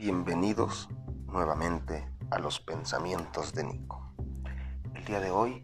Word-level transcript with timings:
Bienvenidos 0.00 0.88
nuevamente 1.26 2.08
a 2.30 2.38
los 2.38 2.58
pensamientos 2.58 3.52
de 3.52 3.64
Nico. 3.64 4.00
El 4.94 5.04
día 5.04 5.20
de 5.20 5.30
hoy 5.30 5.62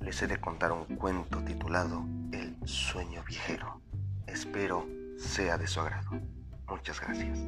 les 0.00 0.22
he 0.22 0.26
de 0.26 0.40
contar 0.40 0.72
un 0.72 0.86
cuento 0.96 1.44
titulado 1.44 2.02
El 2.32 2.56
sueño 2.66 3.22
viajero. 3.28 3.82
Espero 4.26 4.86
sea 5.18 5.58
de 5.58 5.66
su 5.66 5.80
agrado. 5.80 6.12
Muchas 6.66 6.98
gracias. 6.98 7.38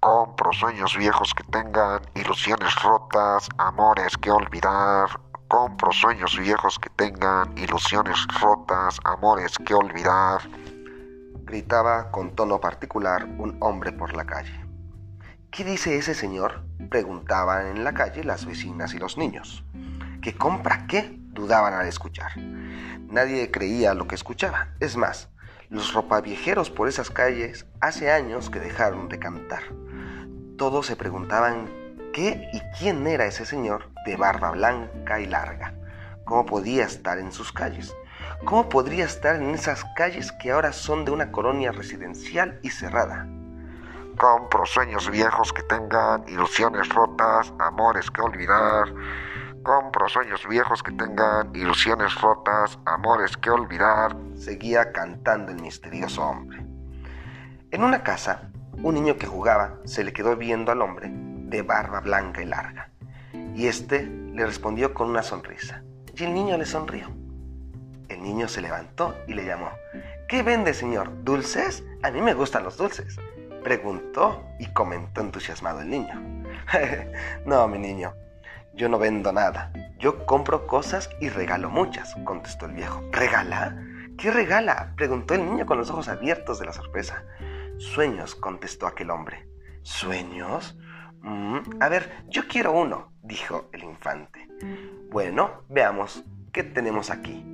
Compro 0.00 0.52
sueños 0.52 0.96
viejos 0.98 1.32
que 1.34 1.44
tengan 1.44 2.02
ilusiones 2.16 2.74
rotas, 2.82 3.48
amores 3.58 4.16
que 4.16 4.32
olvidar. 4.32 5.08
Compro 5.52 5.92
sueños 5.92 6.38
viejos 6.38 6.78
que 6.78 6.88
tengan 6.88 7.52
ilusiones 7.58 8.16
rotas, 8.40 8.98
amores 9.04 9.52
que 9.58 9.74
olvidar. 9.74 10.40
Gritaba 11.44 12.10
con 12.10 12.34
tono 12.34 12.58
particular 12.58 13.26
un 13.36 13.58
hombre 13.60 13.92
por 13.92 14.16
la 14.16 14.24
calle. 14.24 14.64
¿Qué 15.50 15.62
dice 15.62 15.98
ese 15.98 16.14
señor? 16.14 16.64
Preguntaban 16.88 17.66
en 17.66 17.84
la 17.84 17.92
calle 17.92 18.24
las 18.24 18.46
vecinas 18.46 18.94
y 18.94 18.98
los 18.98 19.18
niños. 19.18 19.62
¿Qué 20.22 20.34
compra 20.34 20.86
qué? 20.86 21.18
Dudaban 21.18 21.74
al 21.74 21.86
escuchar. 21.86 22.32
Nadie 22.38 23.50
creía 23.50 23.92
lo 23.92 24.08
que 24.08 24.14
escuchaba. 24.14 24.68
Es 24.80 24.96
más, 24.96 25.28
los 25.68 25.92
ropaviejeros 25.92 26.70
por 26.70 26.88
esas 26.88 27.10
calles 27.10 27.66
hace 27.82 28.10
años 28.10 28.48
que 28.48 28.58
dejaron 28.58 29.10
de 29.10 29.18
cantar 29.18 29.64
todos 30.62 30.86
se 30.86 30.94
preguntaban 30.94 31.68
qué 32.12 32.48
y 32.52 32.60
quién 32.78 33.06
era 33.06 33.24
ese 33.24 33.44
señor 33.44 33.90
de 34.04 34.16
barba 34.16 34.50
blanca 34.50 35.20
y 35.20 35.26
larga. 35.26 35.74
¿Cómo 36.24 36.46
podía 36.46 36.84
estar 36.84 37.18
en 37.18 37.32
sus 37.32 37.52
calles? 37.52 37.94
¿Cómo 38.44 38.68
podría 38.68 39.04
estar 39.04 39.36
en 39.36 39.50
esas 39.50 39.84
calles 39.96 40.30
que 40.32 40.52
ahora 40.52 40.72
son 40.72 41.04
de 41.04 41.10
una 41.10 41.32
colonia 41.32 41.72
residencial 41.72 42.58
y 42.62 42.70
cerrada? 42.70 43.26
Compro 44.18 44.66
sueños 44.66 45.10
viejos 45.10 45.52
que 45.52 45.62
tengan 45.62 46.28
ilusiones 46.28 46.88
rotas, 46.90 47.52
amores 47.58 48.10
que 48.10 48.20
olvidar. 48.20 48.92
Compro 49.62 50.08
sueños 50.08 50.46
viejos 50.46 50.82
que 50.82 50.92
tengan 50.92 51.54
ilusiones 51.54 52.14
rotas, 52.20 52.78
amores 52.84 53.36
que 53.36 53.50
olvidar. 53.50 54.14
Seguía 54.36 54.92
cantando 54.92 55.50
el 55.50 55.60
misterioso 55.60 56.22
hombre. 56.22 56.64
En 57.70 57.82
una 57.82 58.02
casa 58.02 58.50
un 58.82 58.94
niño 58.94 59.16
que 59.16 59.26
jugaba 59.26 59.78
se 59.84 60.04
le 60.04 60.12
quedó 60.12 60.36
viendo 60.36 60.72
al 60.72 60.82
hombre 60.82 61.31
de 61.52 61.62
barba 61.62 62.00
blanca 62.00 62.42
y 62.42 62.46
larga, 62.46 62.88
y 63.54 63.66
éste 63.66 64.06
le 64.06 64.46
respondió 64.46 64.94
con 64.94 65.10
una 65.10 65.22
sonrisa, 65.22 65.82
y 66.16 66.24
el 66.24 66.32
niño 66.32 66.56
le 66.56 66.64
sonrió. 66.64 67.08
El 68.08 68.22
niño 68.22 68.48
se 68.48 68.62
levantó 68.62 69.14
y 69.28 69.34
le 69.34 69.44
llamó. 69.44 69.70
¿Qué 70.28 70.42
vende, 70.42 70.74
señor? 70.74 71.24
¿Dulces? 71.24 71.84
A 72.02 72.10
mí 72.10 72.20
me 72.20 72.34
gustan 72.34 72.64
los 72.64 72.76
dulces. 72.76 73.18
Preguntó 73.62 74.42
y 74.58 74.66
comentó 74.72 75.20
entusiasmado 75.20 75.82
el 75.82 75.90
niño. 75.90 76.20
no, 77.46 77.68
mi 77.68 77.78
niño, 77.78 78.14
yo 78.74 78.88
no 78.88 78.98
vendo 78.98 79.32
nada. 79.32 79.72
Yo 79.98 80.24
compro 80.24 80.66
cosas 80.66 81.10
y 81.20 81.28
regalo 81.28 81.70
muchas, 81.70 82.14
contestó 82.24 82.66
el 82.66 82.72
viejo. 82.72 83.02
¿Regala? 83.12 83.76
¿Qué 84.16 84.30
regala? 84.30 84.94
preguntó 84.96 85.34
el 85.34 85.44
niño 85.44 85.66
con 85.66 85.78
los 85.78 85.90
ojos 85.90 86.08
abiertos 86.08 86.58
de 86.58 86.66
la 86.66 86.72
sorpresa. 86.72 87.24
Sueños, 87.78 88.34
contestó 88.34 88.86
aquel 88.86 89.10
hombre. 89.10 89.46
¿Sueños? 89.82 90.76
A 91.24 91.88
ver, 91.88 92.24
yo 92.28 92.48
quiero 92.48 92.72
uno, 92.72 93.12
dijo 93.22 93.68
el 93.72 93.84
infante. 93.84 94.48
Bueno, 95.10 95.62
veamos, 95.68 96.24
¿qué 96.52 96.62
tenemos 96.62 97.10
aquí? 97.10 97.44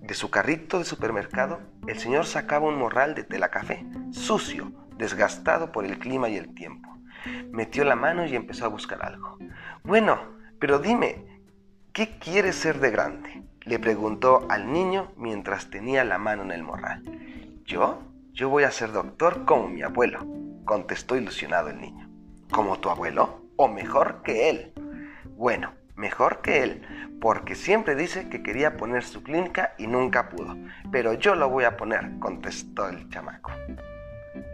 De 0.00 0.14
su 0.14 0.30
carrito 0.30 0.78
de 0.78 0.84
supermercado, 0.84 1.60
el 1.86 1.98
señor 1.98 2.26
sacaba 2.26 2.68
un 2.68 2.78
morral 2.78 3.14
de 3.14 3.24
tela 3.24 3.50
café, 3.50 3.84
sucio, 4.10 4.72
desgastado 4.96 5.72
por 5.72 5.84
el 5.84 5.98
clima 5.98 6.28
y 6.28 6.36
el 6.36 6.54
tiempo. 6.54 6.88
Metió 7.50 7.84
la 7.84 7.96
mano 7.96 8.26
y 8.26 8.34
empezó 8.34 8.66
a 8.66 8.68
buscar 8.68 9.04
algo. 9.04 9.38
Bueno, 9.84 10.18
pero 10.58 10.78
dime, 10.78 11.24
¿qué 11.92 12.18
quieres 12.18 12.56
ser 12.56 12.80
de 12.80 12.90
grande? 12.90 13.42
Le 13.60 13.78
preguntó 13.78 14.46
al 14.48 14.72
niño 14.72 15.12
mientras 15.16 15.70
tenía 15.70 16.04
la 16.04 16.18
mano 16.18 16.42
en 16.42 16.52
el 16.52 16.62
morral. 16.62 17.02
¿Yo? 17.64 18.02
Yo 18.32 18.48
voy 18.48 18.64
a 18.64 18.70
ser 18.70 18.92
doctor 18.92 19.44
como 19.44 19.68
mi 19.68 19.82
abuelo, 19.82 20.26
contestó 20.64 21.16
ilusionado 21.16 21.68
el 21.68 21.80
niño. 21.80 22.07
¿Como 22.50 22.78
tu 22.80 22.88
abuelo? 22.88 23.42
¿O 23.56 23.68
mejor 23.68 24.22
que 24.22 24.48
él? 24.48 24.72
Bueno, 25.36 25.72
mejor 25.96 26.40
que 26.40 26.62
él, 26.62 27.18
porque 27.20 27.54
siempre 27.54 27.94
dice 27.94 28.28
que 28.28 28.42
quería 28.42 28.76
poner 28.76 29.04
su 29.04 29.22
clínica 29.22 29.74
y 29.76 29.86
nunca 29.86 30.30
pudo. 30.30 30.56
Pero 30.90 31.12
yo 31.12 31.34
lo 31.34 31.50
voy 31.50 31.64
a 31.64 31.76
poner, 31.76 32.18
contestó 32.18 32.88
el 32.88 33.08
chamaco. 33.10 33.52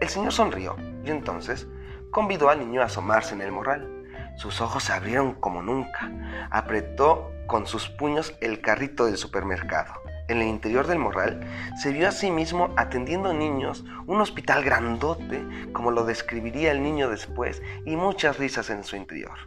El 0.01 0.09
señor 0.09 0.33
sonrió 0.33 0.75
y 1.05 1.11
entonces 1.11 1.67
convidó 2.11 2.49
al 2.49 2.59
niño 2.59 2.81
a 2.81 2.85
asomarse 2.85 3.33
en 3.33 3.41
el 3.41 3.51
morral. 3.51 3.89
Sus 4.35 4.59
ojos 4.59 4.83
se 4.83 4.93
abrieron 4.93 5.35
como 5.35 5.61
nunca. 5.61 6.11
Apretó 6.51 7.31
con 7.47 7.65
sus 7.65 7.87
puños 7.87 8.35
el 8.41 8.59
carrito 8.59 9.05
del 9.05 9.17
supermercado 9.17 9.93
en 10.27 10.41
el 10.41 10.47
interior 10.47 10.87
del 10.87 10.99
morral, 10.99 11.41
se 11.81 11.91
vio 11.91 12.07
a 12.07 12.11
sí 12.11 12.31
mismo 12.31 12.73
atendiendo 12.77 13.33
niños, 13.33 13.85
un 14.07 14.21
hospital 14.21 14.63
grandote, 14.63 15.45
como 15.71 15.91
lo 15.91 16.05
describiría 16.05 16.71
el 16.71 16.83
niño 16.83 17.09
después, 17.09 17.61
y 17.85 17.95
muchas 17.95 18.37
risas 18.37 18.69
en 18.69 18.83
su 18.83 18.95
interior. 18.95 19.37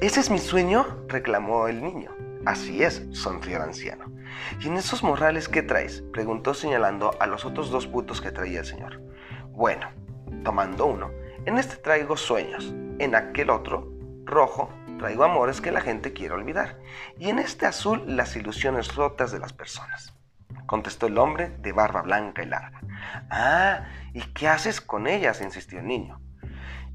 ¿Ese 0.00 0.20
es 0.20 0.30
mi 0.30 0.38
sueño? 0.38 0.84
reclamó 1.08 1.68
el 1.68 1.82
niño. 1.82 2.10
Así 2.44 2.82
es, 2.82 3.06
sonrió 3.12 3.56
el 3.56 3.62
anciano. 3.62 4.12
¿Y 4.60 4.66
en 4.68 4.76
esos 4.76 5.02
morrales 5.02 5.48
qué 5.48 5.62
traes? 5.62 6.02
preguntó 6.12 6.52
señalando 6.52 7.12
a 7.20 7.26
los 7.26 7.44
otros 7.44 7.70
dos 7.70 7.86
putos 7.86 8.20
que 8.20 8.30
traía 8.30 8.60
el 8.60 8.66
señor. 8.66 9.00
Bueno, 9.52 9.88
tomando 10.42 10.86
uno, 10.86 11.10
en 11.46 11.58
este 11.58 11.76
traigo 11.76 12.16
sueños, 12.16 12.74
en 12.98 13.14
aquel 13.14 13.50
otro, 13.50 13.90
rojo, 14.24 14.70
Traigo 14.98 15.24
amores 15.24 15.60
que 15.60 15.72
la 15.72 15.80
gente 15.80 16.12
quiere 16.12 16.34
olvidar. 16.34 16.78
Y 17.18 17.28
en 17.28 17.38
este 17.38 17.66
azul 17.66 18.02
las 18.06 18.36
ilusiones 18.36 18.94
rotas 18.94 19.32
de 19.32 19.38
las 19.38 19.52
personas. 19.52 20.14
Contestó 20.66 21.06
el 21.06 21.18
hombre 21.18 21.50
de 21.58 21.72
barba 21.72 22.02
blanca 22.02 22.42
y 22.42 22.46
larga. 22.46 22.80
Ah, 23.30 23.86
¿y 24.12 24.20
qué 24.20 24.48
haces 24.48 24.80
con 24.80 25.06
ellas? 25.06 25.40
insistió 25.40 25.80
el 25.80 25.86
niño. 25.86 26.20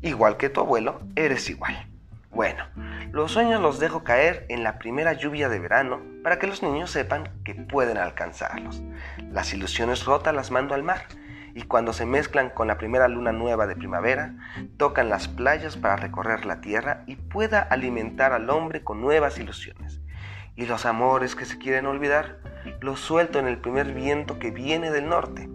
Igual 0.01 0.37
que 0.37 0.49
tu 0.49 0.61
abuelo, 0.61 1.01
eres 1.15 1.49
igual. 1.49 1.87
Bueno, 2.31 2.63
los 3.11 3.31
sueños 3.31 3.59
los 3.61 3.79
dejo 3.79 4.03
caer 4.03 4.45
en 4.49 4.63
la 4.63 4.77
primera 4.77 5.13
lluvia 5.13 5.49
de 5.49 5.59
verano 5.59 6.01
para 6.23 6.39
que 6.39 6.47
los 6.47 6.61
niños 6.63 6.91
sepan 6.91 7.29
que 7.43 7.55
pueden 7.55 7.97
alcanzarlos. 7.97 8.81
Las 9.31 9.53
ilusiones 9.53 10.05
rotas 10.05 10.33
las 10.33 10.51
mando 10.51 10.75
al 10.75 10.83
mar 10.83 11.07
y 11.53 11.63
cuando 11.63 11.93
se 11.93 12.05
mezclan 12.05 12.49
con 12.49 12.67
la 12.67 12.77
primera 12.77 13.07
luna 13.07 13.31
nueva 13.31 13.67
de 13.67 13.75
primavera, 13.75 14.33
tocan 14.77 15.09
las 15.09 15.27
playas 15.27 15.77
para 15.77 15.95
recorrer 15.95 16.45
la 16.45 16.61
tierra 16.61 17.03
y 17.07 17.15
pueda 17.15 17.61
alimentar 17.61 18.33
al 18.33 18.49
hombre 18.49 18.83
con 18.83 19.01
nuevas 19.01 19.37
ilusiones. 19.39 20.01
Y 20.55 20.65
los 20.65 20.85
amores 20.85 21.35
que 21.35 21.45
se 21.45 21.57
quieren 21.57 21.85
olvidar, 21.85 22.39
los 22.81 22.99
suelto 22.99 23.39
en 23.39 23.47
el 23.47 23.57
primer 23.57 23.93
viento 23.93 24.39
que 24.39 24.51
viene 24.51 24.91
del 24.91 25.07
norte, 25.07 25.49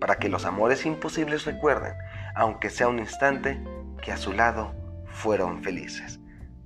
para 0.00 0.16
que 0.16 0.28
los 0.28 0.46
amores 0.46 0.86
imposibles 0.86 1.44
recuerden, 1.44 1.92
aunque 2.34 2.70
sea 2.70 2.88
un 2.88 2.98
instante, 2.98 3.62
que 4.02 4.12
a 4.12 4.16
su 4.16 4.32
lado 4.32 4.72
fueron 5.06 5.62
felices. 5.62 6.20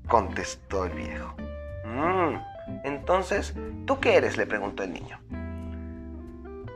Contestó 0.06 0.84
el 0.84 0.92
viejo. 0.92 1.34
Mm, 1.84 2.36
entonces, 2.84 3.54
¿tú 3.86 3.98
qué 3.98 4.16
eres? 4.16 4.36
le 4.36 4.46
preguntó 4.46 4.84
el 4.84 4.92
niño. 4.92 5.18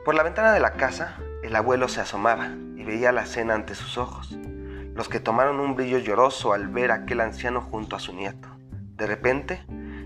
Por 0.05 0.15
la 0.15 0.23
ventana 0.23 0.53
de 0.53 0.61
la 0.61 0.73
casa 0.73 1.17
el 1.49 1.57
abuelo 1.57 1.89
se 1.89 2.03
asomaba 2.03 2.51
y 2.77 2.85
veía 2.85 3.11
la 3.11 3.25
cena 3.25 3.55
ante 3.55 3.75
sus 3.75 3.97
ojos, 3.97 4.39
los 4.95 5.09
que 5.09 5.19
tomaron 5.19 5.61
un 5.61 5.77
brillo 5.77 5.97
lloroso 5.97 6.53
al 6.53 6.69
ver 6.69 6.91
a 6.91 6.97
aquel 6.97 7.23
anciano 7.23 7.63
junto 7.63 7.97
a 7.97 8.01
su 8.01 8.13
nieto. 8.13 8.49
De 8.97 9.07
repente, 9.07 9.65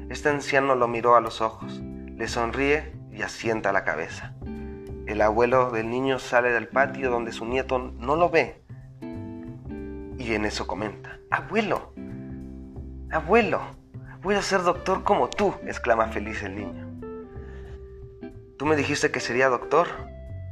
este 0.08 0.28
anciano 0.28 0.76
lo 0.76 0.87
miró 0.87 1.16
a 1.16 1.20
los 1.20 1.40
ojos, 1.40 1.82
le 2.16 2.28
sonríe 2.28 2.93
y 3.11 3.22
asienta 3.22 3.72
la 3.72 3.82
cabeza. 3.82 4.37
El 5.06 5.20
abuelo 5.20 5.72
del 5.72 5.90
niño 5.90 6.20
sale 6.20 6.52
del 6.52 6.69
patio 6.69 7.11
donde 7.11 7.32
su 7.32 7.44
nieto 7.44 7.76
no 7.78 8.14
lo 8.14 8.31
ve 8.31 8.62
y 9.00 10.34
en 10.34 10.44
eso 10.44 10.69
comenta, 10.69 11.19
abuelo, 11.28 11.93
abuelo, 13.11 13.62
voy 14.22 14.37
a 14.37 14.43
ser 14.43 14.62
doctor 14.62 15.02
como 15.02 15.28
tú, 15.28 15.55
exclama 15.66 16.06
feliz 16.06 16.40
el 16.44 16.55
niño. 16.55 16.87
Tú 18.56 18.64
me 18.64 18.76
dijiste 18.76 19.11
que 19.11 19.19
sería 19.19 19.49
doctor, 19.49 19.88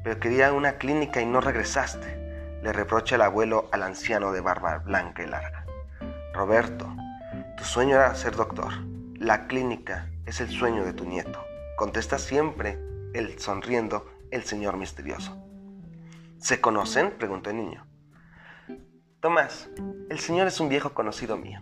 pero 0.02 0.18
quería 0.18 0.52
una 0.52 0.72
clínica 0.78 1.20
y 1.20 1.26
no 1.26 1.40
regresaste, 1.40 2.60
le 2.62 2.72
reprocha 2.72 3.16
el 3.16 3.22
abuelo 3.22 3.68
al 3.72 3.82
anciano 3.82 4.32
de 4.32 4.40
barba 4.40 4.78
blanca 4.78 5.22
y 5.22 5.26
larga. 5.26 5.64
Roberto, 6.32 6.88
tu 7.56 7.64
sueño 7.64 7.96
era 7.96 8.14
ser 8.14 8.36
doctor. 8.36 8.72
La 9.16 9.46
clínica 9.46 10.10
es 10.26 10.40
el 10.40 10.48
sueño 10.48 10.84
de 10.84 10.92
tu 10.92 11.04
nieto, 11.04 11.44
contesta 11.76 12.18
siempre, 12.18 12.78
él 13.12 13.38
sonriendo, 13.38 14.06
el 14.30 14.44
señor 14.44 14.76
misterioso. 14.76 15.36
¿Se 16.38 16.60
conocen? 16.60 17.10
preguntó 17.18 17.50
el 17.50 17.56
niño. 17.56 17.86
Tomás, 19.20 19.68
el 20.08 20.18
señor 20.18 20.46
es 20.46 20.60
un 20.60 20.70
viejo 20.70 20.94
conocido 20.94 21.36
mío. 21.36 21.60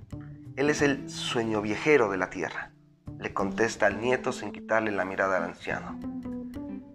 Él 0.55 0.71
es 0.71 0.83
el 0.83 1.09
sueño 1.11 1.63
viejero 1.63 2.11
de 2.11 2.19
la 2.19 2.31
tierra. 2.31 2.73
le 3.19 3.35
contesta 3.35 3.87
al 3.87 4.01
nieto 4.01 4.31
sin 4.31 4.53
quitarle 4.53 4.93
la 4.93 5.05
mirada 5.05 5.39
al 5.39 5.45
anciano. 5.45 5.99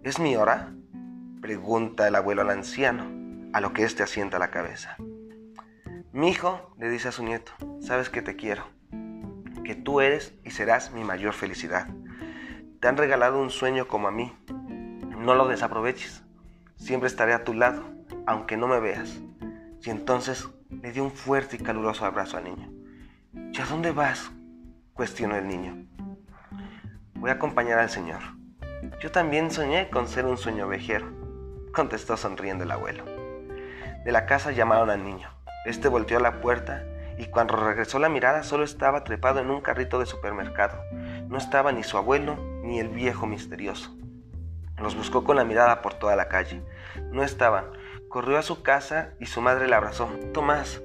¿Es 0.02 0.18
mi 0.18 0.36
hora? 0.36 0.72
Pregunta 1.44 2.08
el 2.08 2.14
abuelo 2.14 2.40
al 2.40 2.48
anciano, 2.48 3.04
a 3.52 3.60
lo 3.60 3.74
que 3.74 3.84
éste 3.84 4.02
asienta 4.02 4.38
la 4.38 4.50
cabeza. 4.50 4.96
Mi 6.10 6.30
hijo, 6.30 6.74
le 6.78 6.88
dice 6.88 7.08
a 7.08 7.12
su 7.12 7.22
nieto, 7.22 7.52
sabes 7.80 8.08
que 8.08 8.22
te 8.22 8.34
quiero, 8.34 8.64
que 9.62 9.74
tú 9.74 10.00
eres 10.00 10.32
y 10.42 10.52
serás 10.52 10.92
mi 10.92 11.04
mayor 11.04 11.34
felicidad. 11.34 11.86
Te 12.80 12.88
han 12.88 12.96
regalado 12.96 13.42
un 13.42 13.50
sueño 13.50 13.88
como 13.88 14.08
a 14.08 14.10
mí. 14.10 14.32
No 15.18 15.34
lo 15.34 15.46
desaproveches. 15.46 16.22
Siempre 16.76 17.08
estaré 17.08 17.34
a 17.34 17.44
tu 17.44 17.52
lado, 17.52 17.84
aunque 18.26 18.56
no 18.56 18.66
me 18.66 18.80
veas. 18.80 19.20
Y 19.82 19.90
entonces 19.90 20.48
le 20.70 20.92
dio 20.92 21.04
un 21.04 21.12
fuerte 21.12 21.56
y 21.56 21.58
caluroso 21.58 22.06
abrazo 22.06 22.38
al 22.38 22.44
niño. 22.44 22.72
¿Y 23.52 23.60
a 23.60 23.66
dónde 23.66 23.90
vas? 23.90 24.32
cuestionó 24.94 25.36
el 25.36 25.46
niño. 25.46 25.84
Voy 27.16 27.28
a 27.28 27.34
acompañar 27.34 27.80
al 27.80 27.90
Señor. 27.90 28.22
Yo 28.98 29.10
también 29.10 29.50
soñé 29.50 29.90
con 29.90 30.08
ser 30.08 30.24
un 30.24 30.38
sueño 30.38 30.68
vejero, 30.68 31.23
contestó 31.74 32.16
sonriendo 32.16 32.64
el 32.64 32.70
abuelo. 32.70 33.04
De 34.04 34.12
la 34.12 34.24
casa 34.24 34.52
llamaron 34.52 34.88
al 34.88 35.04
niño. 35.04 35.28
Este 35.66 35.88
volteó 35.88 36.16
a 36.16 36.22
la 36.22 36.40
puerta 36.40 36.84
y 37.18 37.26
cuando 37.26 37.56
regresó 37.56 37.98
la 37.98 38.08
mirada 38.08 38.42
solo 38.42 38.64
estaba 38.64 39.04
trepado 39.04 39.40
en 39.40 39.50
un 39.50 39.60
carrito 39.60 39.98
de 39.98 40.06
supermercado. 40.06 40.78
No 41.28 41.36
estaba 41.36 41.72
ni 41.72 41.82
su 41.82 41.98
abuelo 41.98 42.36
ni 42.62 42.80
el 42.80 42.88
viejo 42.88 43.26
misterioso. 43.26 43.94
Los 44.78 44.96
buscó 44.96 45.24
con 45.24 45.36
la 45.36 45.44
mirada 45.44 45.82
por 45.82 45.94
toda 45.94 46.16
la 46.16 46.28
calle. 46.28 46.62
No 47.10 47.22
estaban. 47.22 47.66
Corrió 48.08 48.38
a 48.38 48.42
su 48.42 48.62
casa 48.62 49.10
y 49.20 49.26
su 49.26 49.40
madre 49.40 49.68
le 49.68 49.74
abrazó. 49.74 50.08
Tomás, 50.32 50.80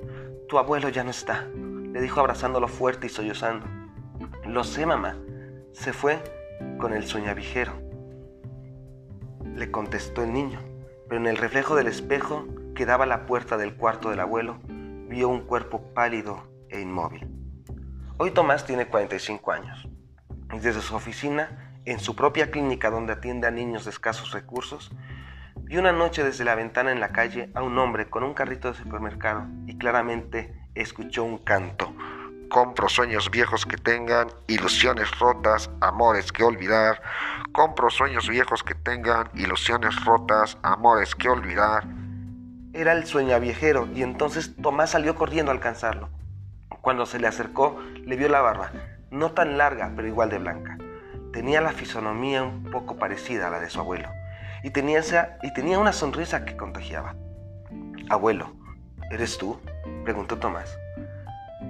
tu 0.47 0.57
abuelo 0.57 0.89
ya 0.89 1.03
no 1.03 1.11
está, 1.11 1.45
le 1.53 2.01
dijo 2.01 2.19
abrazándolo 2.19 2.67
fuerte 2.67 3.07
y 3.07 3.09
sollozando. 3.09 3.65
Lo 4.45 4.63
sé, 4.63 4.85
mamá. 4.85 5.17
Se 5.73 5.93
fue 5.93 6.19
con 6.79 6.93
el 6.93 7.05
soñavijero. 7.05 7.73
Le 9.55 9.71
contestó 9.71 10.23
el 10.23 10.33
niño, 10.33 10.59
pero 11.09 11.19
en 11.19 11.27
el 11.27 11.37
reflejo 11.37 11.75
del 11.75 11.87
espejo 11.87 12.45
que 12.75 12.85
daba 12.85 13.07
la 13.07 13.25
puerta 13.25 13.57
del 13.57 13.75
cuarto 13.75 14.11
del 14.11 14.19
abuelo, 14.19 14.59
vio 15.09 15.27
un 15.27 15.41
cuerpo 15.41 15.81
pálido 15.95 16.47
e 16.69 16.79
inmóvil. 16.79 17.27
Hoy 18.17 18.29
Tomás 18.31 18.63
tiene 18.63 18.87
45 18.87 19.51
años 19.51 19.87
y 20.53 20.59
desde 20.59 20.81
su 20.81 20.95
oficina, 20.95 21.73
en 21.85 21.99
su 21.99 22.15
propia 22.15 22.51
clínica 22.51 22.91
donde 22.91 23.13
atiende 23.13 23.47
a 23.47 23.51
niños 23.51 23.85
de 23.85 23.91
escasos 23.91 24.31
recursos, 24.33 24.91
vio 25.63 25.79
una 25.79 25.91
noche 25.91 26.23
desde 26.23 26.45
la 26.45 26.53
ventana 26.53 26.91
en 26.91 26.99
la 26.99 27.11
calle 27.11 27.49
a 27.55 27.63
un 27.63 27.77
hombre 27.79 28.09
con 28.09 28.23
un 28.23 28.35
carrito 28.35 28.71
de 28.71 28.77
supermercado 28.77 29.47
y 29.65 29.77
claramente 29.79 30.53
escuchó 30.75 31.23
un 31.23 31.39
canto. 31.39 31.91
Compro 32.49 32.89
sueños 32.89 33.29
viejos 33.29 33.67
que 33.67 33.77
tengan 33.77 34.27
ilusiones 34.47 35.19
rotas, 35.19 35.69
amores 35.81 36.31
que 36.31 36.43
olvidar. 36.43 36.99
Compro 37.51 37.91
sueños 37.91 38.27
viejos 38.27 38.63
que 38.63 38.73
tengan 38.73 39.29
ilusiones 39.35 40.03
rotas, 40.03 40.57
amores 40.63 41.13
que 41.13 41.29
olvidar. 41.29 41.85
Era 42.73 42.93
el 42.93 43.05
sueñaviejero 43.05 43.87
y 43.93 44.01
entonces 44.01 44.55
Tomás 44.59 44.89
salió 44.89 45.13
corriendo 45.13 45.51
a 45.51 45.55
alcanzarlo. 45.55 46.09
Cuando 46.81 47.05
se 47.05 47.19
le 47.19 47.27
acercó, 47.27 47.79
le 48.03 48.15
vio 48.15 48.29
la 48.29 48.41
barba, 48.41 48.71
no 49.11 49.31
tan 49.33 49.59
larga, 49.59 49.91
pero 49.95 50.07
igual 50.07 50.31
de 50.31 50.39
blanca. 50.39 50.77
Tenía 51.31 51.61
la 51.61 51.71
fisonomía 51.71 52.41
un 52.41 52.63
poco 52.71 52.97
parecida 52.97 53.47
a 53.47 53.51
la 53.51 53.59
de 53.59 53.69
su 53.69 53.79
abuelo 53.79 54.09
y 54.63 54.71
tenía, 54.71 54.99
esa, 54.99 55.37
y 55.43 55.53
tenía 55.53 55.77
una 55.77 55.93
sonrisa 55.93 56.45
que 56.45 56.57
contagiaba. 56.57 57.15
Abuelo, 58.09 58.53
¿eres 59.11 59.37
tú? 59.37 59.59
preguntó 60.03 60.39
Tomás. 60.39 60.77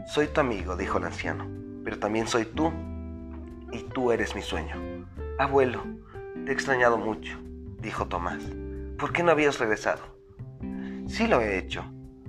Soy 0.06 0.28
tu 0.28 0.42
amigo, 0.42 0.76
dijo 0.76 0.98
el 0.98 1.06
anciano, 1.06 1.48
pero 1.84 2.00
también 2.00 2.28
soy 2.28 2.46
tú 2.46 2.72
y 3.72 3.84
tú 3.94 4.12
eres 4.12 4.36
mi 4.36 4.42
sueño. 4.42 4.76
Abuelo, 5.38 5.84
te 6.46 6.52
he 6.52 6.54
extrañado 6.54 6.98
mucho, 6.98 7.38
dijo 7.82 8.08
Tomás. 8.08 8.44
¿Por 8.98 9.14
qué 9.14 9.24
no 9.24 9.32
habías 9.32 9.60
regresado? 9.60 10.02
Sí 11.08 11.28
lo 11.28 11.42
he 11.42 11.58
hecho, 11.58 11.86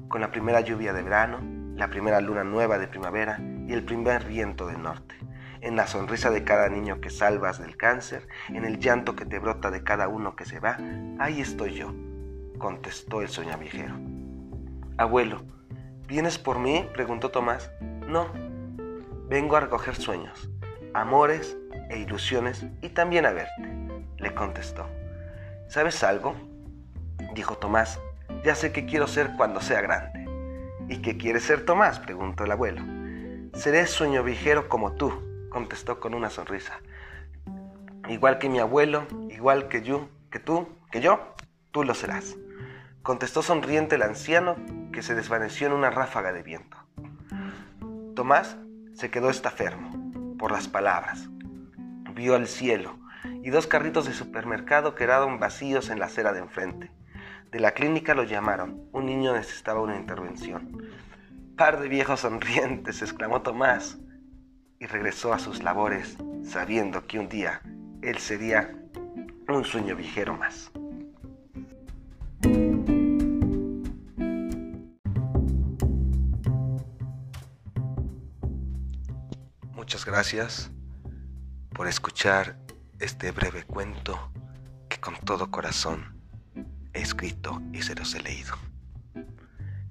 con 0.08 0.20
la 0.20 0.30
primera 0.30 0.60
lluvia 0.60 0.92
de 0.92 1.02
verano, 1.02 1.40
la 1.76 1.88
primera 1.88 2.20
luna 2.20 2.44
nueva 2.44 2.78
de 2.78 2.88
primavera 2.88 3.40
y 3.66 3.72
el 3.72 3.84
primer 3.84 4.24
viento 4.24 4.66
del 4.66 4.82
norte, 4.82 5.14
en 5.60 5.76
la 5.76 5.86
sonrisa 5.86 6.30
de 6.30 6.44
cada 6.44 6.68
niño 6.68 7.00
que 7.00 7.10
salvas 7.10 7.58
del 7.58 7.76
cáncer, 7.76 8.28
en 8.48 8.64
el 8.64 8.78
llanto 8.78 9.16
que 9.16 9.24
te 9.24 9.38
brota 9.38 9.70
de 9.70 9.82
cada 9.82 10.08
uno 10.08 10.36
que 10.36 10.44
se 10.44 10.60
va, 10.60 10.76
ahí 11.18 11.40
estoy 11.40 11.74
yo, 11.74 11.94
contestó 12.58 13.22
el 13.22 13.28
soñavijero. 13.28 13.94
Abuelo, 14.98 15.42
¿vienes 16.10 16.38
por 16.38 16.58
mí? 16.58 16.88
preguntó 16.92 17.30
Tomás. 17.30 17.70
No, 17.80 18.26
vengo 19.28 19.54
a 19.54 19.60
recoger 19.60 19.94
sueños, 19.94 20.50
amores 20.92 21.56
e 21.88 22.00
ilusiones 22.00 22.66
y 22.82 22.88
también 22.88 23.26
a 23.26 23.30
verte, 23.30 23.62
le 24.18 24.34
contestó. 24.34 24.88
¿Sabes 25.68 26.02
algo? 26.02 26.34
dijo 27.32 27.56
Tomás. 27.58 28.00
Ya 28.44 28.56
sé 28.56 28.72
qué 28.72 28.86
quiero 28.86 29.06
ser 29.06 29.36
cuando 29.36 29.60
sea 29.60 29.82
grande. 29.82 30.26
¿Y 30.88 31.00
qué 31.00 31.16
quieres 31.16 31.44
ser 31.44 31.64
Tomás? 31.64 32.00
preguntó 32.00 32.42
el 32.42 32.50
abuelo. 32.50 32.82
Seré 33.54 33.86
sueño 33.86 34.24
vigero 34.24 34.68
como 34.68 34.94
tú, 34.94 35.12
contestó 35.48 36.00
con 36.00 36.14
una 36.14 36.28
sonrisa. 36.28 36.80
Igual 38.08 38.38
que 38.38 38.48
mi 38.48 38.58
abuelo, 38.58 39.06
igual 39.28 39.68
que 39.68 39.82
yo, 39.82 40.08
que 40.28 40.40
tú, 40.40 40.68
que 40.90 41.00
yo, 41.00 41.36
tú 41.70 41.84
lo 41.84 41.94
serás 41.94 42.36
contestó 43.02 43.42
sonriente 43.42 43.96
el 43.96 44.02
anciano 44.02 44.56
que 44.92 45.02
se 45.02 45.14
desvaneció 45.14 45.66
en 45.66 45.72
una 45.72 45.90
ráfaga 45.90 46.32
de 46.32 46.42
viento. 46.42 46.76
Tomás 48.14 48.56
se 48.94 49.10
quedó 49.10 49.30
estafermo 49.30 50.36
por 50.38 50.52
las 50.52 50.68
palabras. 50.68 51.28
Vio 52.14 52.36
el 52.36 52.46
cielo 52.46 52.98
y 53.42 53.50
dos 53.50 53.66
carritos 53.66 54.06
de 54.06 54.12
supermercado 54.12 54.94
quedaron 54.94 55.38
vacíos 55.38 55.90
en 55.90 55.98
la 55.98 56.06
acera 56.06 56.32
de 56.32 56.40
enfrente. 56.40 56.90
De 57.50 57.60
la 57.60 57.72
clínica 57.72 58.14
lo 58.14 58.24
llamaron. 58.24 58.88
Un 58.92 59.06
niño 59.06 59.34
necesitaba 59.34 59.80
una 59.80 59.96
intervención. 59.96 60.78
Par 61.56 61.80
de 61.80 61.88
viejos 61.88 62.20
sonrientes, 62.20 63.02
exclamó 63.02 63.42
Tomás, 63.42 63.98
y 64.78 64.86
regresó 64.86 65.32
a 65.32 65.38
sus 65.38 65.62
labores 65.62 66.16
sabiendo 66.42 67.06
que 67.06 67.18
un 67.18 67.28
día 67.28 67.60
él 68.02 68.18
sería 68.18 68.74
un 69.48 69.64
sueño 69.64 69.94
vigero 69.94 70.36
más. 70.36 70.72
Muchas 79.80 80.04
gracias 80.04 80.70
por 81.70 81.88
escuchar 81.88 82.58
este 82.98 83.32
breve 83.32 83.64
cuento 83.64 84.30
que 84.90 85.00
con 85.00 85.16
todo 85.16 85.50
corazón 85.50 86.20
he 86.92 87.00
escrito 87.00 87.62
y 87.72 87.80
se 87.80 87.94
los 87.94 88.14
he 88.14 88.20
leído. 88.22 88.54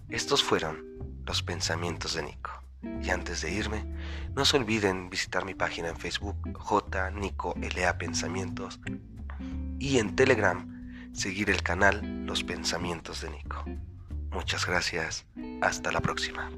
Estos 0.07 0.43
fueron 0.43 0.85
los 1.25 1.41
pensamientos 1.41 2.13
de 2.13 2.21
Nico. 2.21 2.51
Y 3.01 3.09
antes 3.09 3.41
de 3.41 3.51
irme, 3.51 3.83
no 4.35 4.45
se 4.45 4.57
olviden 4.57 5.09
visitar 5.09 5.43
mi 5.43 5.55
página 5.55 5.89
en 5.89 5.97
Facebook 5.97 6.37
J 6.53 7.09
Nico 7.09 7.55
LA 7.57 7.97
Pensamientos 7.97 8.79
y 9.79 9.97
en 9.97 10.15
Telegram 10.15 11.11
seguir 11.13 11.49
el 11.49 11.63
canal 11.63 12.27
Los 12.27 12.43
Pensamientos 12.43 13.21
de 13.21 13.31
Nico. 13.31 13.65
Muchas 14.29 14.67
gracias. 14.67 15.25
Hasta 15.61 15.91
la 15.91 15.99
próxima. 15.99 16.51